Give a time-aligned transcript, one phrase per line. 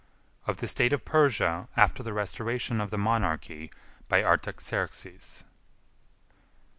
[0.47, 3.69] Of The State Of Persia After The Restoration Of The Monarchy
[4.09, 5.43] By Artaxerxes.